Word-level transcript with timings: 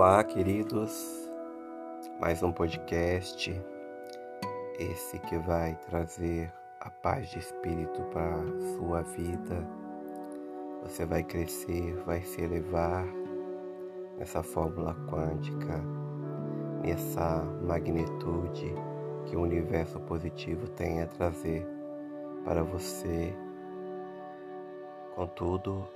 Olá, 0.00 0.22
queridos. 0.22 1.28
Mais 2.20 2.40
um 2.40 2.52
podcast. 2.52 3.50
Esse 4.78 5.18
que 5.18 5.36
vai 5.38 5.74
trazer 5.90 6.54
a 6.78 6.88
paz 6.88 7.28
de 7.30 7.40
espírito 7.40 8.00
para 8.12 8.36
sua 8.76 9.02
vida. 9.02 9.68
Você 10.84 11.04
vai 11.04 11.24
crescer, 11.24 11.96
vai 12.06 12.22
se 12.22 12.40
elevar 12.40 13.04
nessa 14.16 14.40
fórmula 14.40 14.94
quântica, 15.10 15.82
nessa 16.80 17.42
magnitude 17.66 18.72
que 19.26 19.34
o 19.34 19.42
universo 19.42 19.98
positivo 20.02 20.68
tem 20.68 21.02
a 21.02 21.08
trazer 21.08 21.66
para 22.44 22.62
você. 22.62 23.34
Contudo, 25.16 25.88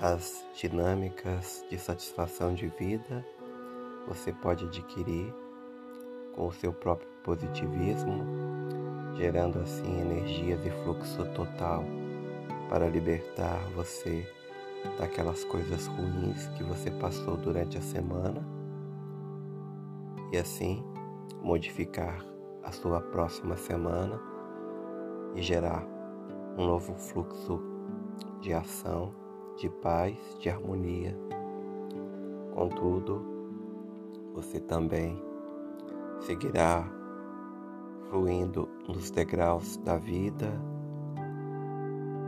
as 0.00 0.44
dinâmicas 0.54 1.64
de 1.70 1.78
satisfação 1.78 2.52
de 2.52 2.66
vida 2.68 3.24
você 4.06 4.30
pode 4.30 4.66
adquirir 4.66 5.34
com 6.34 6.46
o 6.46 6.52
seu 6.52 6.70
próprio 6.70 7.08
positivismo, 7.24 8.24
gerando 9.16 9.58
assim 9.58 10.00
energias 10.00 10.64
e 10.64 10.70
fluxo 10.84 11.24
total 11.32 11.82
para 12.68 12.88
libertar 12.88 13.58
você 13.74 14.30
daquelas 14.98 15.44
coisas 15.44 15.86
ruins 15.86 16.46
que 16.48 16.62
você 16.62 16.90
passou 16.90 17.36
durante 17.36 17.78
a 17.78 17.82
semana 17.82 18.46
e 20.30 20.36
assim 20.36 20.84
modificar 21.42 22.22
a 22.62 22.70
sua 22.70 23.00
próxima 23.00 23.56
semana 23.56 24.20
e 25.34 25.40
gerar 25.40 25.84
um 26.58 26.66
novo 26.66 26.94
fluxo 26.94 27.60
de 28.40 28.52
ação 28.52 29.25
de 29.56 29.68
paz, 29.68 30.16
de 30.38 30.50
harmonia. 30.50 31.16
Contudo, 32.54 33.24
você 34.34 34.60
também 34.60 35.20
seguirá 36.20 36.84
fluindo 38.10 38.68
nos 38.86 39.10
degraus 39.10 39.76
da 39.78 39.96
vida 39.96 40.52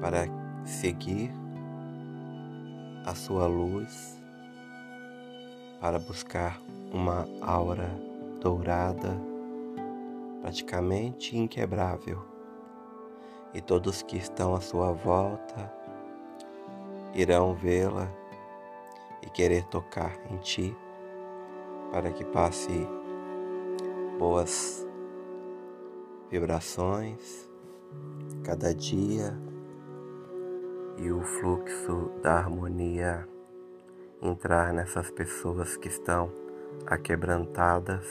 para 0.00 0.26
seguir 0.64 1.30
a 3.04 3.14
sua 3.14 3.46
luz, 3.46 4.22
para 5.80 5.98
buscar 5.98 6.60
uma 6.92 7.26
aura 7.40 7.90
dourada, 8.40 9.18
praticamente 10.40 11.36
inquebrável. 11.36 12.22
E 13.54 13.60
todos 13.60 14.02
que 14.02 14.16
estão 14.16 14.54
à 14.54 14.60
sua 14.60 14.92
volta 14.92 15.77
irão 17.14 17.54
vê-la 17.54 18.08
e 19.22 19.30
querer 19.30 19.64
tocar 19.64 20.16
em 20.30 20.36
ti 20.38 20.76
para 21.90 22.12
que 22.12 22.24
passe 22.24 22.86
boas 24.18 24.86
vibrações 26.30 27.48
cada 28.44 28.74
dia 28.74 29.36
e 30.98 31.10
o 31.10 31.22
fluxo 31.22 32.10
da 32.22 32.34
harmonia 32.34 33.26
entrar 34.20 34.72
nessas 34.72 35.10
pessoas 35.10 35.76
que 35.76 35.88
estão 35.88 36.30
aquebrantadas 36.86 38.04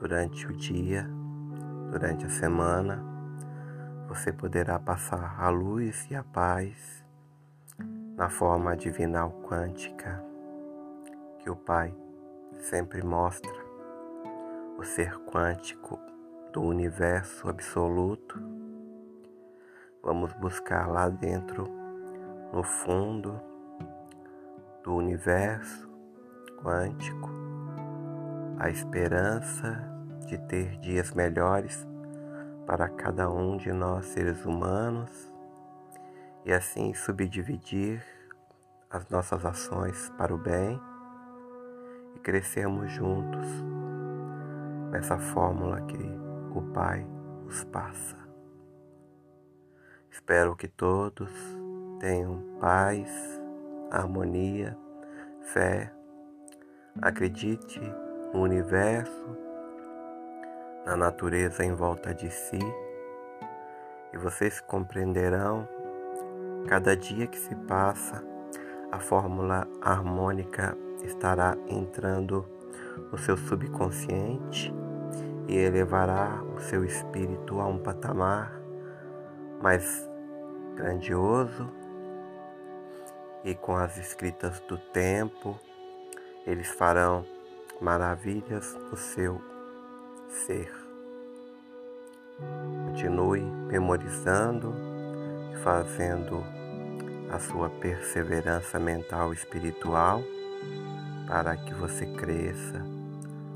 durante 0.00 0.46
o 0.46 0.52
dia, 0.52 1.08
durante 1.90 2.24
a 2.24 2.30
semana. 2.30 3.04
Você 4.08 4.32
poderá 4.32 4.78
passar 4.78 5.36
a 5.38 5.48
luz 5.50 6.06
e 6.10 6.14
a 6.14 6.22
paz 6.22 7.05
na 8.16 8.30
forma 8.30 8.74
divinal 8.74 9.30
quântica 9.42 10.24
que 11.38 11.50
o 11.50 11.54
Pai 11.54 11.94
sempre 12.56 13.04
mostra, 13.04 13.52
o 14.78 14.82
ser 14.82 15.18
quântico 15.26 16.00
do 16.50 16.62
universo 16.62 17.46
absoluto. 17.46 18.40
Vamos 20.02 20.32
buscar 20.34 20.88
lá 20.88 21.10
dentro, 21.10 21.68
no 22.54 22.62
fundo 22.62 23.38
do 24.82 24.94
universo 24.94 25.86
quântico, 26.62 27.30
a 28.58 28.70
esperança 28.70 29.92
de 30.26 30.38
ter 30.38 30.78
dias 30.78 31.12
melhores 31.12 31.86
para 32.66 32.88
cada 32.88 33.30
um 33.30 33.58
de 33.58 33.72
nós 33.72 34.06
seres 34.06 34.46
humanos 34.46 35.35
e 36.46 36.52
assim 36.52 36.94
subdividir 36.94 38.00
as 38.88 39.08
nossas 39.08 39.44
ações 39.44 40.08
para 40.16 40.32
o 40.32 40.38
bem 40.38 40.80
e 42.14 42.20
crescermos 42.20 42.88
juntos 42.92 43.44
nessa 44.92 45.18
fórmula 45.18 45.80
que 45.82 45.98
o 46.54 46.62
Pai 46.72 47.04
nos 47.44 47.64
passa. 47.64 48.16
Espero 50.08 50.54
que 50.54 50.68
todos 50.68 51.28
tenham 51.98 52.40
paz, 52.60 53.10
harmonia, 53.90 54.78
fé, 55.52 55.92
acredite 57.02 57.80
no 58.32 58.42
universo, 58.42 59.36
na 60.86 60.96
natureza 60.96 61.64
em 61.64 61.74
volta 61.74 62.14
de 62.14 62.30
si 62.30 62.60
e 64.12 64.16
vocês 64.18 64.60
compreenderão 64.60 65.68
Cada 66.66 66.96
dia 66.96 67.28
que 67.28 67.38
se 67.38 67.54
passa, 67.54 68.24
a 68.90 68.98
fórmula 68.98 69.68
harmônica 69.80 70.76
estará 71.04 71.56
entrando 71.68 72.44
no 73.12 73.16
seu 73.16 73.36
subconsciente 73.36 74.74
e 75.46 75.56
elevará 75.56 76.42
o 76.56 76.60
seu 76.60 76.84
espírito 76.84 77.60
a 77.60 77.66
um 77.66 77.78
patamar 77.78 78.60
mais 79.62 80.10
grandioso 80.74 81.70
e 83.44 83.54
com 83.54 83.76
as 83.76 83.96
escritas 83.96 84.58
do 84.60 84.76
tempo 84.76 85.58
eles 86.44 86.68
farão 86.68 87.24
maravilhas 87.80 88.74
no 88.90 88.96
seu 88.96 89.40
ser. 90.28 90.72
Continue 92.88 93.42
memorizando 93.42 94.95
fazendo 95.66 96.44
a 97.28 97.40
sua 97.40 97.68
perseverança 97.68 98.78
mental 98.78 99.32
e 99.32 99.36
espiritual 99.36 100.22
para 101.26 101.56
que 101.56 101.74
você 101.74 102.06
cresça 102.06 102.84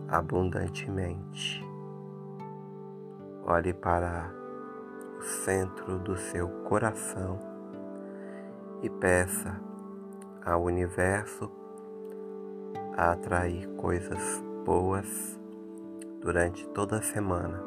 abundantemente. 0.08 1.64
Olhe 3.44 3.72
para 3.72 4.28
o 5.20 5.22
centro 5.22 6.00
do 6.00 6.16
seu 6.16 6.48
coração 6.64 7.38
e 8.82 8.90
peça 8.90 9.60
ao 10.44 10.64
universo 10.64 11.48
a 12.96 13.12
atrair 13.12 13.68
coisas 13.76 14.42
boas 14.64 15.38
durante 16.20 16.68
toda 16.70 16.98
a 16.98 17.02
semana. 17.02 17.62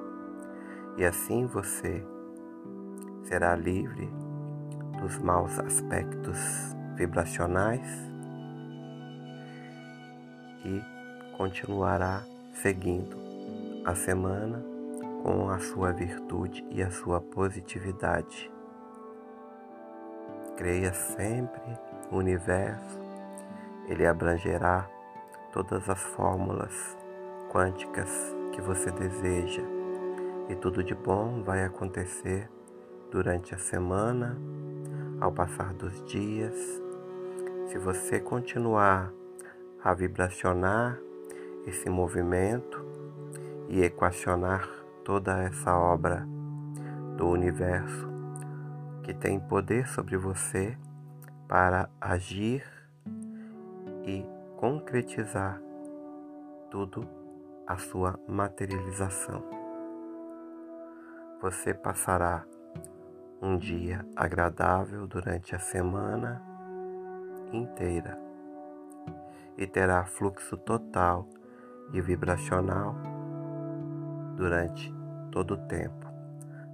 E 0.97 1.05
assim 1.05 1.45
você 1.45 2.05
será 3.23 3.55
livre 3.55 4.22
dos 5.03 5.17
maus 5.19 5.59
aspectos 5.59 6.39
vibracionais 6.95 7.85
e 10.63 10.81
continuará 11.35 12.23
seguindo 12.53 13.17
a 13.83 13.93
semana 13.95 14.63
com 15.21 15.49
a 15.49 15.59
sua 15.59 15.91
virtude 15.91 16.65
e 16.71 16.81
a 16.81 16.89
sua 16.89 17.19
positividade. 17.19 18.49
Creia 20.55 20.93
sempre 20.93 21.77
no 22.09 22.19
universo, 22.19 22.97
ele 23.89 24.07
abrangerá 24.07 24.87
todas 25.51 25.89
as 25.89 25.99
fórmulas 25.99 26.97
quânticas 27.51 28.09
que 28.53 28.61
você 28.61 28.89
deseja 28.89 29.63
e 30.47 30.55
tudo 30.55 30.81
de 30.81 30.95
bom 30.95 31.43
vai 31.43 31.65
acontecer 31.65 32.49
durante 33.11 33.53
a 33.53 33.57
semana 33.57 34.37
ao 35.23 35.31
passar 35.31 35.73
dos 35.73 36.03
dias, 36.03 36.53
se 37.67 37.77
você 37.77 38.19
continuar 38.19 39.09
a 39.81 39.93
vibracionar 39.93 40.99
esse 41.65 41.89
movimento 41.89 42.85
e 43.69 43.81
equacionar 43.81 44.67
toda 45.05 45.41
essa 45.41 45.77
obra 45.77 46.27
do 47.15 47.29
universo 47.29 48.09
que 49.01 49.13
tem 49.13 49.39
poder 49.39 49.87
sobre 49.87 50.17
você 50.17 50.77
para 51.47 51.89
agir 52.01 52.65
e 54.05 54.25
concretizar 54.57 55.61
tudo 56.69 57.07
a 57.65 57.77
sua 57.77 58.19
materialização. 58.27 59.41
Você 61.41 61.73
passará 61.73 62.43
um 63.43 63.57
dia 63.57 64.05
agradável 64.15 65.05
durante 65.05 65.53
a 65.53 65.59
semana 65.59 66.41
inteira. 67.51 68.17
e 69.55 69.67
terá 69.67 70.03
fluxo 70.03 70.57
total 70.57 71.27
e 71.91 72.01
vibracional 72.01 72.95
durante 74.35 74.91
todo 75.29 75.53
o 75.53 75.57
tempo. 75.67 76.07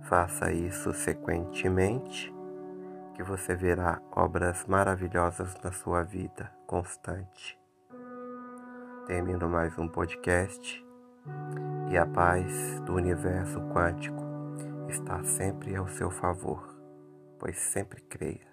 Faça 0.03 0.49
isso 0.53 0.93
sequentemente, 0.93 2.33
que 3.15 3.21
você 3.21 3.53
verá 3.53 3.99
obras 4.15 4.65
maravilhosas 4.65 5.57
na 5.61 5.73
sua 5.73 6.03
vida 6.03 6.49
constante. 6.65 7.59
Termino 9.07 9.49
mais 9.49 9.77
um 9.77 9.89
podcast 9.89 10.85
e 11.91 11.97
a 11.97 12.05
paz 12.05 12.79
do 12.85 12.93
universo 12.93 13.59
quântico 13.73 14.28
está 14.89 15.23
sempre 15.23 15.75
ao 15.75 15.87
seu 15.87 16.09
favor, 16.09 16.67
pois 17.39 17.57
sempre 17.57 18.01
creia. 18.01 18.48